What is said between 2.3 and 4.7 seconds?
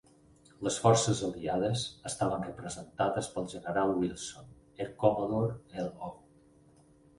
representades pel General Wilson,